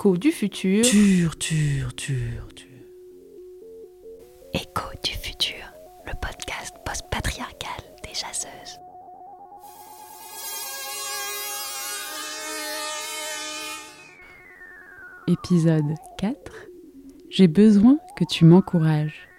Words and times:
Écho 0.00 0.16
du 0.16 0.32
futur. 0.32 0.82
Tur, 0.82 1.36
tur, 1.36 1.94
tur, 1.94 2.48
tur. 2.54 2.66
Écho 4.54 4.88
du 5.04 5.10
futur, 5.10 5.62
le 6.06 6.12
podcast 6.22 6.74
post-patriarcal 6.86 7.84
des 8.02 8.14
chasseuses. 8.14 8.78
Épisode 15.28 15.94
4. 16.16 16.50
J'ai 17.28 17.46
besoin 17.46 17.98
que 18.16 18.24
tu 18.24 18.46
m'encourages. 18.46 19.29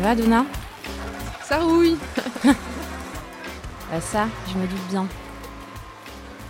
Va, 0.00 0.14
Donna 0.14 0.46
Ça 1.42 1.58
rouille 1.58 1.96
Bah 2.44 4.00
ça, 4.00 4.28
je 4.48 4.56
me 4.56 4.66
doute 4.66 4.88
bien. 4.88 5.06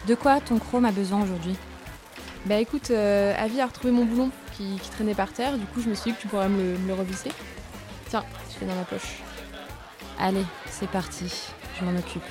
De 0.07 0.15
quoi 0.15 0.41
ton 0.41 0.59
chrome 0.59 0.85
a 0.85 0.93
besoin 0.93 1.23
aujourd'hui? 1.23 1.57
Bah 2.47 2.57
écoute, 2.57 2.91
euh, 2.91 3.35
Avi 3.39 3.61
a 3.61 3.67
retrouvé 3.67 3.93
mon 3.93 4.05
boulon 4.05 4.31
qui, 4.57 4.79
qui 4.81 4.91
traînait 4.91 5.15
par 5.15 5.33
terre, 5.33 5.57
du 5.59 5.65
coup 5.67 5.81
je 5.81 5.89
me 5.89 5.95
suis 5.95 6.11
dit 6.11 6.17
que 6.17 6.23
tu 6.23 6.29
pourrais 6.29 6.49
me 6.49 6.59
le, 6.59 6.79
me 6.79 6.89
le 6.89 6.95
revisser. 6.95 7.33
Tiens, 8.09 8.25
je 8.55 8.61
l'ai 8.61 8.71
dans 8.71 8.79
ma 8.79 8.85
poche. 8.85 9.19
Allez, 10.19 10.45
c'est 10.67 10.89
parti, 10.89 11.33
je 11.79 11.85
m'en 11.85 11.99
occupe. 11.99 12.23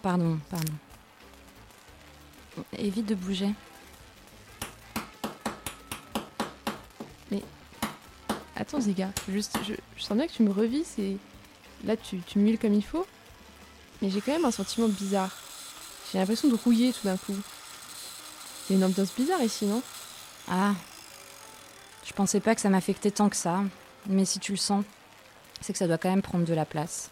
Pardon, 0.00 0.38
pardon. 0.50 0.72
Évite 2.76 3.06
de 3.06 3.14
bouger. 3.14 3.50
Attends 8.54 8.80
Ziga, 8.80 9.10
je, 9.28 9.40
je 9.96 10.02
sens 10.02 10.16
bien 10.16 10.26
que 10.28 10.32
tu 10.32 10.44
me 10.44 10.52
revises 10.52 10.96
et 10.98 11.16
là 11.84 11.96
tu, 11.96 12.20
tu 12.20 12.38
muiles 12.38 12.58
comme 12.58 12.74
il 12.74 12.84
faut. 12.84 13.04
Mais 14.00 14.08
j'ai 14.08 14.20
quand 14.20 14.30
même 14.32 14.44
un 14.44 14.52
sentiment 14.52 14.86
bizarre. 14.88 15.36
J'ai 16.12 16.18
l'impression 16.18 16.48
de 16.48 16.54
rouiller 16.54 16.92
tout 16.92 17.04
d'un 17.04 17.16
coup. 17.16 17.34
Il 17.34 18.72
y 18.72 18.74
a 18.74 18.78
une 18.78 18.84
ambiance 18.84 19.12
bizarre 19.16 19.42
ici, 19.42 19.66
non? 19.66 19.82
Ah, 20.48 20.74
je 22.04 22.12
pensais 22.12 22.38
pas 22.38 22.54
que 22.54 22.60
ça 22.60 22.68
m'affectait 22.68 23.10
tant 23.10 23.28
que 23.28 23.36
ça. 23.36 23.64
Mais 24.06 24.24
si 24.24 24.38
tu 24.38 24.52
le 24.52 24.58
sens, 24.58 24.84
c'est 25.60 25.72
que 25.72 25.78
ça 25.78 25.88
doit 25.88 25.98
quand 25.98 26.10
même 26.10 26.22
prendre 26.22 26.44
de 26.44 26.54
la 26.54 26.64
place. 26.64 27.10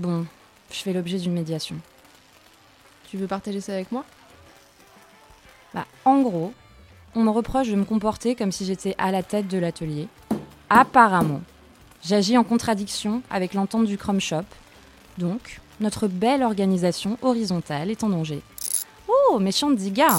Bon, 0.00 0.24
je 0.70 0.78
fais 0.78 0.94
l'objet 0.94 1.18
d'une 1.18 1.34
médiation. 1.34 1.76
Tu 3.10 3.18
veux 3.18 3.26
partager 3.26 3.60
ça 3.60 3.74
avec 3.74 3.92
moi? 3.92 4.06
Bah, 5.74 5.84
en 6.06 6.22
gros, 6.22 6.54
on 7.14 7.22
me 7.22 7.28
reproche 7.28 7.68
de 7.68 7.74
me 7.74 7.84
comporter 7.84 8.34
comme 8.34 8.50
si 8.50 8.64
j'étais 8.64 8.94
à 8.96 9.10
la 9.10 9.22
tête 9.22 9.46
de 9.46 9.58
l'atelier. 9.58 10.08
Apparemment, 10.70 11.42
j'agis 12.02 12.38
en 12.38 12.44
contradiction 12.44 13.20
avec 13.28 13.52
l'entente 13.52 13.84
du 13.84 13.98
Chrome 13.98 14.22
Shop. 14.22 14.46
Donc, 15.18 15.60
notre 15.80 16.08
belle 16.08 16.44
organisation 16.44 17.18
horizontale 17.20 17.90
est 17.90 18.02
en 18.02 18.08
danger. 18.08 18.40
Oh, 19.06 19.38
méchante 19.38 19.76
Diga 19.76 20.18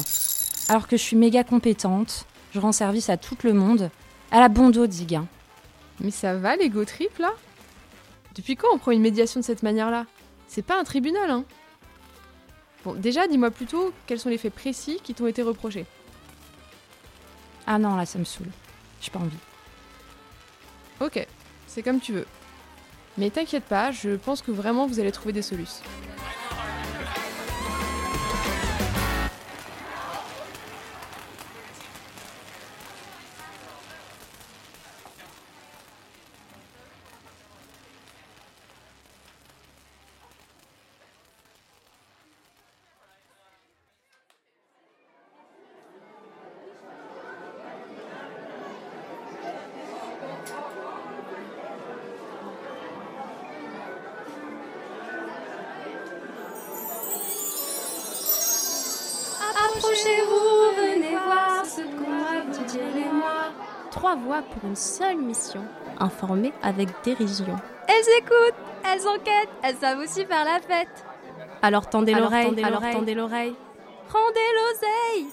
Alors 0.69 0.87
que 0.87 0.95
je 0.95 1.01
suis 1.01 1.17
méga 1.17 1.43
compétente, 1.43 2.27
je 2.53 2.59
rends 2.59 2.71
service 2.71 3.09
à 3.09 3.17
tout 3.17 3.35
le 3.41 3.53
monde. 3.53 3.89
À 4.29 4.41
la 4.41 4.47
bondo, 4.47 4.85
Diga. 4.85 5.25
Mais 5.99 6.11
ça 6.11 6.35
va 6.35 6.55
l'ego 6.55 6.85
trip 6.85 7.17
là? 7.17 7.33
Depuis 8.35 8.55
quand 8.55 8.67
on 8.73 8.77
prend 8.77 8.91
une 8.91 9.01
médiation 9.01 9.39
de 9.39 9.45
cette 9.45 9.63
manière-là? 9.63 10.05
C'est 10.47 10.61
pas 10.61 10.79
un 10.79 10.83
tribunal, 10.83 11.29
hein 11.29 11.45
Bon, 12.83 12.93
déjà, 12.93 13.27
dis-moi 13.27 13.51
plutôt 13.51 13.93
quels 14.07 14.19
sont 14.19 14.29
les 14.29 14.37
faits 14.37 14.53
précis 14.53 14.99
qui 15.03 15.13
t'ont 15.13 15.27
été 15.27 15.41
reprochés? 15.43 15.85
Ah 17.67 17.77
non, 17.77 17.95
là, 17.95 18.05
ça 18.05 18.17
me 18.17 18.23
saoule. 18.23 18.49
J'ai 19.01 19.11
pas 19.11 19.19
envie. 19.19 19.37
Ok, 20.99 21.25
c'est 21.67 21.83
comme 21.83 21.99
tu 21.99 22.13
veux. 22.13 22.25
Mais 23.17 23.29
t'inquiète 23.29 23.65
pas, 23.65 23.91
je 23.91 24.15
pense 24.15 24.41
que 24.41 24.51
vraiment 24.51 24.87
vous 24.87 24.99
allez 24.99 25.11
trouver 25.11 25.33
des 25.33 25.41
solutions. 25.41 25.83
Approchez-vous, 59.81 60.75
venez 60.77 61.15
voir 61.15 61.65
ce 61.65 61.81
qu'on 61.81 62.67
dit 62.67 62.77
et 62.77 63.11
moi. 63.11 63.45
Trois 63.89 64.15
voix 64.15 64.43
pour 64.43 64.69
une 64.69 64.75
seule 64.75 65.17
mission, 65.17 65.63
informer 65.99 66.53
avec 66.61 66.89
dérision. 67.03 67.55
Elles 67.87 68.19
écoutent, 68.19 68.61
elles 68.85 69.07
enquêtent, 69.07 69.49
elles 69.63 69.77
savent 69.77 69.97
aussi 69.97 70.23
faire 70.27 70.45
la 70.45 70.59
fête. 70.59 71.03
Alors 71.63 71.89
tendez 71.89 72.13
l'oreille, 72.13 72.53
alors 72.63 72.79
l'oreille. 72.79 72.95
tendez 72.95 73.15
l'oreille. 73.15 73.55
Rendez 74.13 74.39
l'oseille 74.55 75.27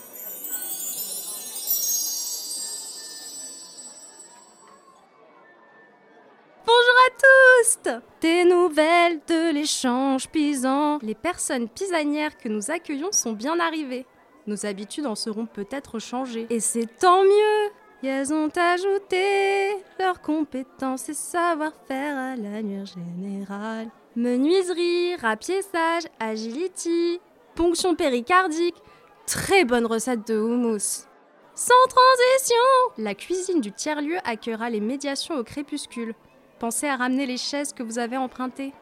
Bonjour 6.65 6.95
à 7.07 7.11
tous 7.21 8.01
Des 8.23 8.45
nouvelles 8.45 9.21
de 9.29 9.53
l'échange 9.53 10.27
pisant. 10.29 10.99
Les 11.03 11.15
personnes 11.15 11.69
pisanières 11.69 12.39
que 12.39 12.49
nous 12.49 12.71
accueillons 12.71 13.13
sont 13.13 13.33
bien 13.33 13.61
arrivées. 13.61 14.07
Nos 14.49 14.65
habitudes 14.65 15.05
en 15.05 15.15
seront 15.15 15.45
peut-être 15.45 15.99
changées. 15.99 16.47
Et 16.49 16.59
c'est 16.59 16.87
tant 16.87 17.23
mieux 17.23 17.71
Elles 18.03 18.33
ont 18.33 18.49
ajouté 18.49 19.77
leurs 20.01 20.23
compétences 20.23 21.11
et 21.11 21.15
savoir-faire 21.15 22.17
à 22.17 22.35
l'annuaire 22.35 22.87
générale. 22.87 23.89
Menuiserie, 24.17 25.17
rapiessage, 25.17 26.05
agility, 26.19 27.21
ponction 27.57 27.95
péricardique. 27.95 28.77
Très 29.27 29.67
bonne 29.67 29.85
recette 29.85 30.27
de 30.27 30.39
houmous. 30.39 31.05
Sans 31.55 31.87
transition 31.91 32.57
La 32.97 33.15
cuisine 33.15 33.61
du 33.61 33.71
tiers-lieu 33.71 34.17
accueillera 34.25 34.71
les 34.71 34.81
médiations 34.81 35.35
au 35.35 35.45
crépuscule. 35.45 36.15
Pensez 36.59 36.89
à 36.89 36.97
ramener 36.97 37.27
les 37.27 37.37
chaises 37.37 37.75
que 37.75 37.83
vous 37.83 37.99
avez 37.99 38.17
empruntées. 38.17 38.73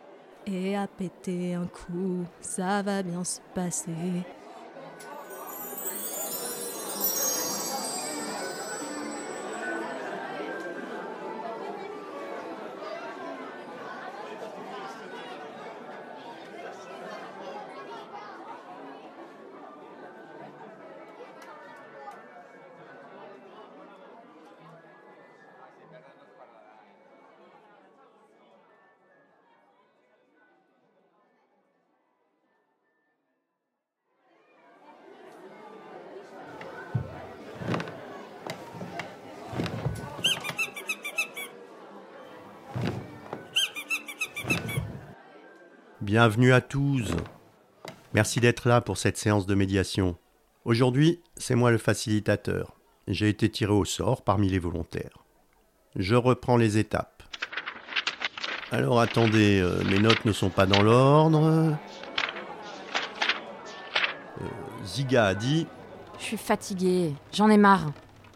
Et 0.46 0.76
à 0.76 0.86
péter 0.86 1.54
un 1.54 1.66
coup, 1.66 2.24
ça 2.40 2.82
va 2.82 3.02
bien 3.02 3.24
se 3.24 3.40
passer. 3.52 3.90
Bienvenue 46.06 46.52
à 46.52 46.60
tous. 46.60 47.10
Merci 48.14 48.38
d'être 48.38 48.68
là 48.68 48.80
pour 48.80 48.96
cette 48.96 49.16
séance 49.16 49.44
de 49.44 49.56
médiation. 49.56 50.14
Aujourd'hui, 50.64 51.20
c'est 51.36 51.56
moi 51.56 51.72
le 51.72 51.78
facilitateur. 51.78 52.76
j'ai 53.08 53.28
été 53.28 53.50
tiré 53.50 53.72
au 53.72 53.84
sort 53.84 54.22
parmi 54.22 54.48
les 54.48 54.60
volontaires. 54.60 55.24
Je 55.96 56.14
reprends 56.14 56.56
les 56.56 56.78
étapes. 56.78 57.24
Alors 58.70 59.00
attendez, 59.00 59.58
euh, 59.58 59.82
mes 59.90 59.98
notes 59.98 60.24
ne 60.24 60.30
sont 60.30 60.48
pas 60.48 60.64
dans 60.64 60.80
l'ordre. 60.80 61.42
Euh, 61.44 61.72
Ziga 64.84 65.26
a 65.26 65.34
dit 65.34 65.66
Je 66.20 66.22
suis 66.22 66.36
fatiguée, 66.36 67.14
j'en 67.32 67.50
ai 67.50 67.56
marre. 67.56 67.90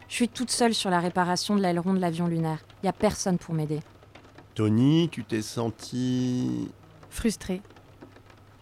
Je 0.09 0.15
suis 0.17 0.29
toute 0.29 0.51
seule 0.51 0.75
sur 0.75 0.91
la 0.91 0.99
réparation 0.99 1.55
de 1.55 1.63
l'aileron 1.63 1.95
de 1.95 2.01
l'avion 2.01 2.27
lunaire. 2.27 2.59
Y 2.83 2.89
a 2.89 2.93
personne 2.93 3.39
pour 3.39 3.55
m'aider. 3.55 3.79
Tony, 4.57 5.09
tu 5.09 5.23
t'es 5.23 5.41
senti. 5.41 6.69
Frustrée. 7.11 7.61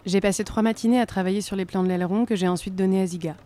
J'ai 0.07 0.21
passé 0.21 0.43
trois 0.45 0.63
matinées 0.63 1.01
à 1.01 1.07
travailler 1.07 1.41
sur 1.41 1.55
les 1.57 1.65
plans 1.65 1.83
de 1.83 1.89
l'aileron 1.89 2.25
que 2.25 2.35
j'ai 2.37 2.49
ensuite 2.49 2.75
donnés 2.75 3.03
à 3.03 3.07
Ziga. 3.07 3.37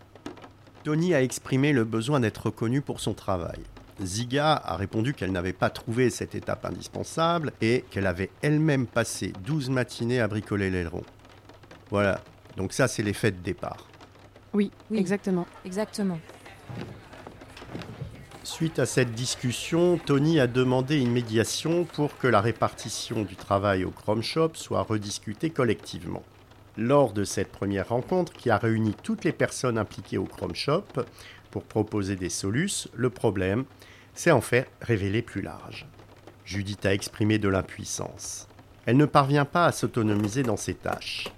Tony 0.85 1.15
a 1.15 1.23
exprimé 1.23 1.73
le 1.73 1.85
besoin 1.85 2.21
d'être 2.21 2.47
reconnue 2.47 2.81
pour 2.81 3.01
son 3.01 3.15
travail. 3.15 3.61
Ziga 4.03 4.53
a 4.55 4.77
répondu 4.77 5.15
qu'elle 5.15 5.33
n'avait 5.33 5.53
pas 5.53 5.71
trouvé 5.71 6.11
cette 6.11 6.35
étape 6.35 6.65
indispensable 6.65 7.53
et 7.61 7.85
qu'elle 7.91 8.07
avait 8.07 8.31
elle-même 8.43 8.87
passé 8.87 9.33
12 9.45 9.71
matinées 9.71 10.21
à 10.21 10.29
bricoler 10.29 10.71
l'aileron. 10.71 11.03
Voilà, 11.91 12.21
donc 12.57 12.73
ça 12.73 12.89
c'est 12.89 13.03
l'effet 13.03 13.31
de 13.31 13.37
départ. 13.39 13.87
Oui, 14.55 14.71
Oui. 14.91 14.99
exactement. 14.99 15.47
Exactement. 15.65 16.19
Suite 18.45 18.81
à 18.81 18.87
cette 18.87 19.13
discussion, 19.13 19.99
Tony 20.05 20.41
a 20.41 20.49
demandé 20.49 20.99
une 20.99 21.13
médiation 21.13 21.85
pour 21.85 22.19
que 22.19 22.27
la 22.27 22.41
répartition 22.41 23.23
du 23.23 23.37
travail 23.37 23.85
au 23.85 23.91
Chrome 23.91 24.23
Shop 24.23 24.51
soit 24.55 24.83
rediscutée 24.83 25.51
collectivement. 25.51 26.25
Lors 26.77 27.13
de 27.13 27.23
cette 27.23 27.53
première 27.53 27.91
rencontre, 27.91 28.33
qui 28.33 28.51
a 28.51 28.59
réuni 28.59 28.95
toutes 29.01 29.23
les 29.25 29.33
personnes 29.33 29.79
impliquées 29.79 30.19
au 30.19 30.25
Chrome 30.25 30.57
Shop 30.57 30.85
pour 31.53 31.63
proposer 31.63 32.17
des 32.17 32.31
solutions, 32.31 32.91
le 32.95 33.11
problème 33.11 33.65
s'est 34.13 34.33
en 34.33 34.41
fait 34.41 34.69
révélé 34.81 35.23
plus 35.23 35.43
large. 35.43 35.87
Judith 36.45 36.85
a 36.85 36.93
exprimé 36.93 37.39
de 37.39 37.49
l'impuissance. 37.49 38.49
Elle 38.87 38.97
ne 38.97 39.07
parvient 39.07 39.45
pas 39.45 39.67
à 39.67 39.73
s'autonomiser 39.73 40.43
dans 40.43 40.57
ses 40.57 40.75
tâches. 40.75 41.29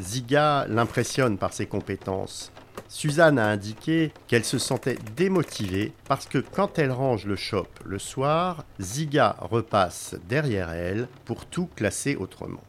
Ziga 0.00 0.66
l'impressionne 0.68 1.38
par 1.38 1.52
ses 1.52 1.66
compétences. 1.66 2.50
Suzanne 2.94 3.40
a 3.40 3.48
indiqué 3.48 4.12
qu'elle 4.28 4.44
se 4.44 4.56
sentait 4.56 4.96
démotivée 5.16 5.92
parce 6.06 6.26
que 6.26 6.38
quand 6.38 6.78
elle 6.78 6.92
range 6.92 7.26
le 7.26 7.34
shop 7.34 7.66
le 7.84 7.98
soir, 7.98 8.64
Ziga 8.80 9.34
repasse 9.40 10.14
derrière 10.28 10.70
elle 10.70 11.08
pour 11.24 11.44
tout 11.44 11.68
classer 11.74 12.14
autrement. 12.14 12.62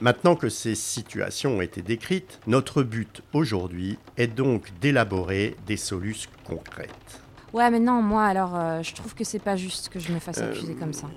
Maintenant 0.00 0.34
que 0.34 0.48
ces 0.48 0.74
situations 0.74 1.58
ont 1.58 1.60
été 1.60 1.82
décrites, 1.82 2.40
notre 2.46 2.82
but 2.82 3.20
aujourd'hui 3.34 3.98
est 4.16 4.28
donc 4.28 4.72
d'élaborer 4.80 5.56
des 5.66 5.76
solutions 5.76 6.30
concrètes. 6.46 7.20
Ouais, 7.52 7.70
mais 7.70 7.80
non, 7.80 8.00
moi 8.00 8.24
alors, 8.24 8.56
euh, 8.56 8.82
je 8.82 8.94
trouve 8.94 9.14
que 9.14 9.24
c'est 9.24 9.38
pas 9.38 9.56
juste 9.56 9.90
que 9.90 10.00
je 10.00 10.10
me 10.10 10.20
fasse 10.20 10.38
Euh, 10.38 10.50
accuser 10.50 10.72
comme 10.74 10.94
ça. 10.94 11.08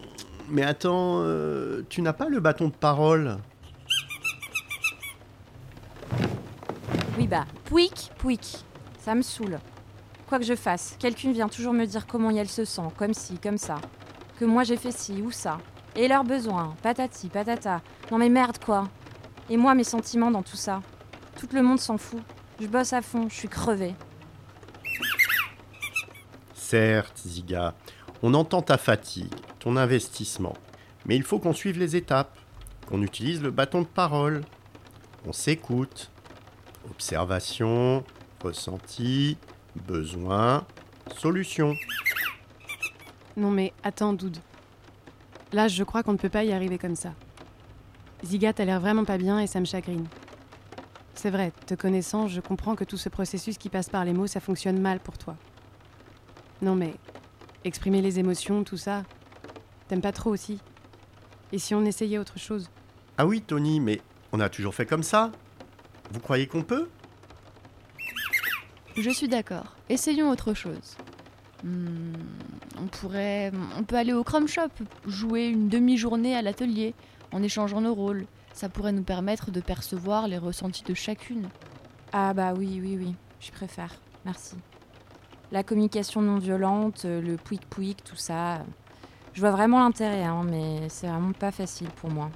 Mais 0.49 0.63
attends, 0.63 1.21
euh, 1.21 1.83
tu 1.87 2.01
n'as 2.01 2.11
pas 2.11 2.27
le 2.27 2.41
bâton 2.41 2.67
de 2.67 2.73
parole? 2.73 3.37
Oui, 7.25 7.29
bah, 7.29 7.47
pouic, 7.63 8.11
pouic. 8.19 8.63
Ça 8.99 9.15
me 9.15 9.23
saoule. 9.23 9.57
Quoi 10.27 10.37
que 10.37 10.45
je 10.45 10.53
fasse, 10.53 10.95
quelqu'un 10.99 11.31
vient 11.31 11.49
toujours 11.49 11.73
me 11.73 11.85
dire 11.85 12.05
comment 12.05 12.29
elle 12.29 12.47
se 12.47 12.65
sent, 12.65 12.83
comme 12.97 13.15
ci, 13.15 13.39
comme 13.39 13.57
ça. 13.57 13.77
Que 14.39 14.45
moi 14.45 14.63
j'ai 14.63 14.77
fait 14.77 14.91
ci 14.91 15.23
ou 15.23 15.31
ça. 15.31 15.57
Et 15.95 16.07
leurs 16.07 16.23
besoins, 16.23 16.75
patati, 16.83 17.29
patata. 17.29 17.81
Non 18.11 18.19
mais 18.19 18.29
merde 18.29 18.59
quoi. 18.63 18.87
Et 19.49 19.57
moi 19.57 19.73
mes 19.73 19.83
sentiments 19.83 20.29
dans 20.29 20.43
tout 20.43 20.55
ça. 20.55 20.83
Tout 21.39 21.47
le 21.51 21.63
monde 21.63 21.79
s'en 21.79 21.97
fout. 21.97 22.21
Je 22.61 22.67
bosse 22.67 22.93
à 22.93 23.01
fond, 23.01 23.27
je 23.27 23.33
suis 23.33 23.47
crevée. 23.47 23.95
Certes, 26.53 27.23
Ziga, 27.25 27.73
on 28.21 28.35
entend 28.35 28.61
ta 28.61 28.77
fatigue, 28.77 29.33
ton 29.57 29.77
investissement. 29.77 30.53
Mais 31.07 31.15
il 31.15 31.23
faut 31.23 31.39
qu'on 31.39 31.53
suive 31.53 31.79
les 31.79 31.95
étapes, 31.95 32.37
qu'on 32.85 33.01
utilise 33.01 33.41
le 33.41 33.49
bâton 33.49 33.81
de 33.81 33.87
parole. 33.87 34.43
On 35.25 35.33
s'écoute. 35.33 36.11
Observation, 36.89 38.03
ressenti, 38.43 39.37
besoin, 39.75 40.65
solution. 41.17 41.75
Non 43.37 43.51
mais 43.51 43.73
attends, 43.83 44.13
Doud. 44.13 44.37
Là, 45.51 45.67
je 45.67 45.83
crois 45.83 46.03
qu'on 46.03 46.13
ne 46.13 46.17
peut 46.17 46.29
pas 46.29 46.43
y 46.43 46.51
arriver 46.51 46.77
comme 46.77 46.95
ça. 46.95 47.13
Ziga, 48.23 48.53
t'as 48.53 48.65
l'air 48.65 48.79
vraiment 48.79 49.05
pas 49.05 49.17
bien 49.17 49.39
et 49.39 49.47
ça 49.47 49.59
me 49.59 49.65
chagrine. 49.65 50.05
C'est 51.13 51.29
vrai, 51.29 51.51
te 51.65 51.75
connaissant, 51.75 52.27
je 52.27 52.41
comprends 52.41 52.75
que 52.75 52.83
tout 52.83 52.97
ce 52.97 53.09
processus 53.09 53.57
qui 53.57 53.69
passe 53.69 53.89
par 53.89 54.05
les 54.05 54.13
mots, 54.13 54.27
ça 54.27 54.39
fonctionne 54.39 54.79
mal 54.79 54.99
pour 54.99 55.17
toi. 55.17 55.35
Non 56.61 56.75
mais, 56.75 56.93
exprimer 57.63 58.01
les 58.01 58.19
émotions, 58.19 58.63
tout 58.63 58.77
ça, 58.77 59.03
t'aimes 59.87 60.01
pas 60.01 60.11
trop 60.11 60.29
aussi? 60.29 60.59
Et 61.51 61.59
si 61.59 61.73
on 61.75 61.85
essayait 61.85 62.17
autre 62.17 62.39
chose? 62.39 62.69
Ah 63.17 63.25
oui, 63.25 63.41
Tony, 63.41 63.79
mais 63.79 64.01
on 64.31 64.39
a 64.39 64.49
toujours 64.49 64.75
fait 64.75 64.85
comme 64.85 65.03
ça 65.03 65.31
Vous 66.15 66.21
croyez 66.21 66.47
qu'on 66.47 66.63
peut? 66.63 66.87
Je 68.95 69.09
suis 69.09 69.27
d'accord. 69.27 69.75
Essayons 69.89 70.29
autre 70.29 70.53
chose. 70.53 70.95
Hmm, 71.61 72.13
on 72.79 72.87
pourrait. 72.87 73.51
On 73.77 73.83
peut 73.83 73.97
aller 73.97 74.13
au 74.13 74.23
Chrome 74.23 74.47
Shop, 74.47 74.69
jouer 75.05 75.47
une 75.47 75.67
demi-journée 75.67 76.33
à 76.33 76.41
l'atelier, 76.41 76.93
en 77.33 77.43
échangeant 77.43 77.81
nos 77.81 77.93
rôles. 77.93 78.27
Ça 78.53 78.69
pourrait 78.69 78.93
nous 78.93 79.03
permettre 79.03 79.51
de 79.51 79.59
percevoir 79.59 80.29
les 80.29 80.37
ressentis 80.37 80.85
de 80.85 80.93
chacune. 80.93 81.49
Ah 82.13 82.33
bah 82.33 82.53
oui, 82.55 82.79
oui, 82.81 82.95
oui, 82.97 83.13
je 83.41 83.51
préfère. 83.51 83.93
Merci. 84.23 84.55
La 85.51 85.63
communication 85.63 86.21
non 86.21 86.37
violente, 86.37 87.03
le 87.03 87.35
pouic 87.35 87.65
pouic, 87.65 88.01
tout 88.05 88.15
ça. 88.15 88.59
Je 89.33 89.41
vois 89.41 89.51
vraiment 89.51 89.79
l'intérêt, 89.79 90.23
hein, 90.23 90.43
mais 90.49 90.87
c'est 90.87 91.07
vraiment 91.07 91.33
pas 91.33 91.51
facile 91.51 91.89
pour 91.89 92.09
moi. 92.09 92.31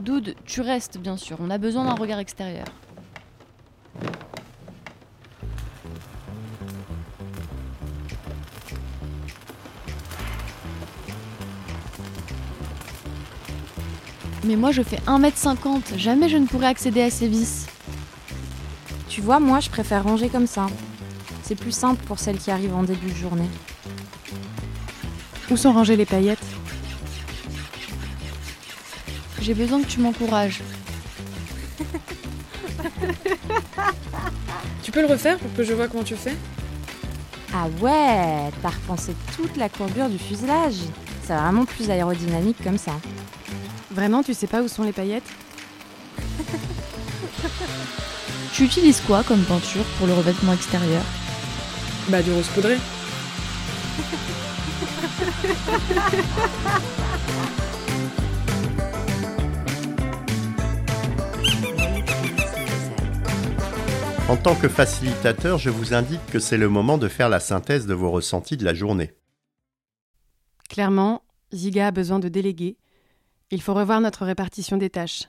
Doud, 0.00 0.34
tu 0.46 0.62
restes, 0.62 0.98
bien 0.98 1.16
sûr. 1.16 1.36
On 1.40 1.50
a 1.50 1.58
besoin 1.58 1.84
d'un 1.84 1.94
regard 1.94 2.18
extérieur. 2.18 2.64
Mais 14.44 14.56
moi, 14.56 14.72
je 14.72 14.82
fais 14.82 14.96
1m50. 15.06 15.98
Jamais 15.98 16.28
je 16.28 16.38
ne 16.38 16.46
pourrais 16.46 16.66
accéder 16.66 17.02
à 17.02 17.10
ces 17.10 17.28
vis. 17.28 17.66
Tu 19.08 19.20
vois, 19.20 19.38
moi, 19.38 19.60
je 19.60 19.68
préfère 19.68 20.04
ranger 20.04 20.30
comme 20.30 20.46
ça. 20.46 20.66
C'est 21.42 21.56
plus 21.56 21.72
simple 21.72 22.02
pour 22.06 22.18
celles 22.18 22.38
qui 22.38 22.50
arrivent 22.50 22.74
en 22.74 22.84
début 22.84 23.10
de 23.10 23.16
journée. 23.16 23.50
Où 25.50 25.56
sont 25.56 25.72
rangées 25.72 25.96
les 25.96 26.06
paillettes? 26.06 26.59
J'ai 29.40 29.54
besoin 29.54 29.82
que 29.82 29.88
tu 29.88 30.00
m'encourages. 30.00 30.60
Tu 34.82 34.92
peux 34.92 35.00
le 35.00 35.06
refaire 35.06 35.38
pour 35.38 35.52
que 35.54 35.64
je 35.64 35.72
vois 35.72 35.88
comment 35.88 36.04
tu 36.04 36.14
fais? 36.16 36.36
Ah 37.54 37.66
ouais, 37.80 38.50
t'as 38.62 38.68
repensé 38.68 39.14
toute 39.34 39.56
la 39.56 39.68
courbure 39.68 40.08
du 40.08 40.18
fuselage. 40.18 40.76
C'est 41.26 41.34
vraiment 41.34 41.64
plus 41.64 41.90
aérodynamique 41.90 42.62
comme 42.62 42.78
ça. 42.78 42.92
Vraiment, 43.90 44.22
tu 44.22 44.34
sais 44.34 44.46
pas 44.46 44.62
où 44.62 44.68
sont 44.68 44.84
les 44.84 44.92
paillettes? 44.92 45.28
Tu 48.52 48.64
utilises 48.64 49.00
quoi 49.06 49.22
comme 49.22 49.42
peinture 49.42 49.84
pour 49.98 50.06
le 50.06 50.12
revêtement 50.12 50.52
extérieur? 50.52 51.02
Bah 52.08 52.22
du 52.22 52.32
rose 52.32 52.48
poudré. 52.48 52.76
En 64.30 64.36
tant 64.36 64.54
que 64.54 64.68
facilitateur, 64.68 65.58
je 65.58 65.70
vous 65.70 65.92
indique 65.92 66.24
que 66.26 66.38
c'est 66.38 66.56
le 66.56 66.68
moment 66.68 66.98
de 66.98 67.08
faire 67.08 67.28
la 67.28 67.40
synthèse 67.40 67.88
de 67.88 67.94
vos 67.94 68.12
ressentis 68.12 68.56
de 68.56 68.64
la 68.64 68.74
journée. 68.74 69.12
Clairement, 70.68 71.22
Ziga 71.52 71.88
a 71.88 71.90
besoin 71.90 72.20
de 72.20 72.28
déléguer. 72.28 72.76
Il 73.50 73.60
faut 73.60 73.74
revoir 73.74 74.00
notre 74.00 74.24
répartition 74.24 74.76
des 74.76 74.88
tâches. 74.88 75.24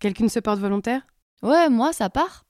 Quelqu'un 0.00 0.28
se 0.28 0.40
porte 0.40 0.60
volontaire? 0.60 1.02
Ouais, 1.42 1.68
moi, 1.68 1.92
ça 1.92 2.08
part. 2.08 2.46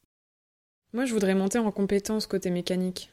Moi, 0.92 1.04
je 1.04 1.14
voudrais 1.14 1.34
monter 1.34 1.58
en 1.58 1.72
compétence 1.72 2.28
côté 2.28 2.50
mécanique. 2.50 3.10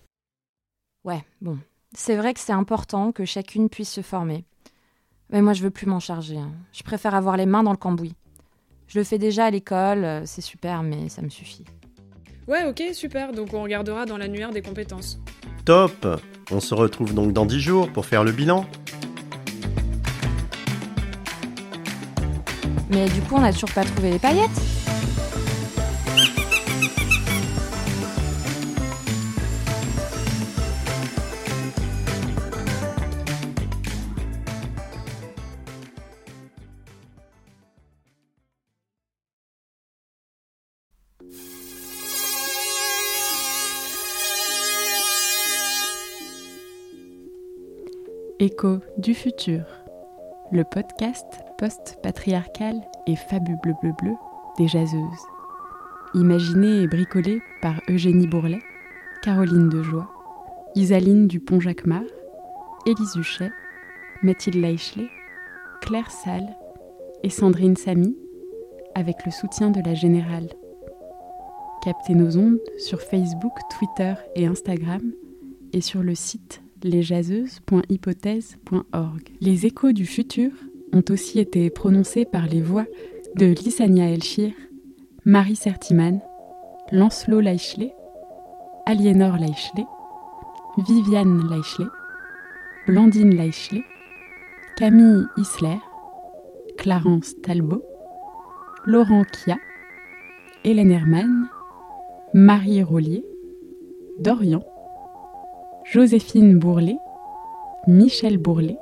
Ouais, 1.04 1.26
bon. 1.42 1.58
C'est 1.96 2.18
vrai 2.18 2.36
que 2.36 2.40
c'est 2.40 2.54
important 2.54 3.12
que 3.12 3.26
chacune 3.26 3.70
puisse 3.70 3.92
se 3.92 4.04
former. 4.04 4.46
Mais 5.32 5.42
moi, 5.42 5.54
je 5.54 5.64
veux 5.64 5.72
plus 5.72 5.88
m'en 5.88 6.00
charger. 6.00 6.38
hein. 6.38 6.52
Je 6.72 6.84
préfère 6.84 7.16
avoir 7.16 7.36
les 7.36 7.48
mains 7.48 7.64
dans 7.64 7.72
le 7.72 7.78
cambouis. 7.78 8.14
Je 8.86 9.00
le 9.00 9.04
fais 9.04 9.18
déjà 9.18 9.46
à 9.46 9.50
l'école, 9.50 10.04
euh, 10.04 10.26
c'est 10.28 10.42
super, 10.42 10.84
mais 10.84 11.10
ça 11.10 11.24
me 11.24 11.30
suffit. 11.30 11.66
Ouais, 12.50 12.66
ok, 12.68 12.82
super. 12.94 13.32
Donc 13.32 13.54
on 13.54 13.62
regardera 13.62 14.08
dans 14.08 14.18
l'annuaire 14.18 14.52
des 14.52 14.64
compétences. 14.64 15.20
Top 15.66 16.08
On 16.50 16.60
se 16.60 16.74
retrouve 16.74 17.14
donc 17.14 17.32
dans 17.32 17.46
10 17.46 17.60
jours 17.60 17.90
pour 17.90 18.08
faire 18.08 18.24
le 18.24 18.32
bilan. 18.32 18.66
Mais 22.90 23.08
du 23.10 23.22
coup, 23.22 23.36
on 23.36 23.42
n'a 23.42 23.54
toujours 23.54 23.72
pas 23.72 23.84
trouvé 23.84 24.10
les 24.10 24.18
paillettes. 24.18 24.79
Écho 48.42 48.78
du 48.98 49.14
futur, 49.14 49.66
le 50.54 50.64
podcast 50.64 51.26
post-patriarcal 51.58 52.80
et 53.06 53.18
fabule 53.18 53.58
bleu 53.62 53.74
bleu 53.82 53.92
bleu 54.02 54.14
des 54.58 54.70
jaseuses. 54.70 55.26
Imaginé 56.14 56.84
et 56.84 56.88
bricolé 56.88 57.42
par 57.62 57.82
Eugénie 57.90 58.28
Bourlet, 58.28 58.62
Caroline 59.24 59.68
Dejoie, 59.68 60.10
Isaline 60.76 61.28
Dupont-Jacquemart, 61.28 62.10
Élise 62.86 63.18
Huchet, 63.18 63.52
Mathilde 64.24 64.56
Leichelet, 64.56 65.10
Claire 65.82 66.10
Salle 66.10 66.56
et 67.24 67.30
Sandrine 67.30 67.76
Samy, 67.76 68.16
avec 68.96 69.18
le 69.26 69.34
soutien 69.34 69.70
de 69.70 69.82
la 69.86 69.96
Générale. 69.96 70.48
Captez 71.84 72.16
nos 72.16 72.38
ondes 72.38 72.62
sur 72.78 73.02
Facebook, 73.02 73.58
Twitter 73.78 74.14
et 74.36 74.46
Instagram 74.46 75.12
et 75.74 75.82
sur 75.82 76.04
le 76.04 76.16
site 76.16 76.62
Les 76.84 77.14
échos 79.66 79.92
du 79.92 80.06
futur 80.06 80.52
ont 80.94 81.04
aussi 81.10 81.40
été 81.40 81.70
prononcés 81.70 82.26
par 82.26 82.46
les 82.46 82.62
voix 82.62 82.86
de 83.36 83.48
Lissania 83.48 84.10
Elchir, 84.10 84.54
Marie 85.26 85.58
Sertiman, 85.58 86.22
Lancelot 86.92 87.42
Leichelet, 87.42 87.94
Aliénor 88.86 89.36
Leichelet, 89.38 89.86
Viviane 90.78 91.50
Leichelet, 91.50 91.90
Blandine 92.88 93.36
Leichelet, 93.36 93.84
Camille 94.78 95.26
Isler, 95.38 95.80
Clarence 96.78 97.36
Talbot, 97.42 97.84
Laurent 98.86 99.26
Kia, 99.26 99.58
Hélène 100.64 100.92
Hermann, 100.92 101.50
Marie 102.34 102.84
Rollier, 102.84 103.26
Dorian, 104.20 104.64
Joséphine 105.92 106.60
Bourlet, 106.60 106.98
Michel 107.88 108.38
Bourlet 108.38 108.78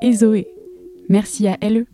et 0.00 0.12
Zoé. 0.12 0.46
Merci 1.08 1.48
à 1.48 1.56
LE 1.60 1.86